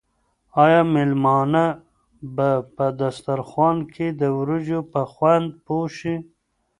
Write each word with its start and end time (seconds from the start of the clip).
آیا 0.63 0.81
مېلمانه 0.93 1.65
به 2.35 2.49
په 2.75 2.85
دسترخوان 3.01 3.77
کې 3.93 4.07
د 4.19 4.21
وریجو 4.37 4.79
په 4.91 5.01
خوند 5.11 5.47
پوه 5.65 5.87
شي؟ 5.97 6.15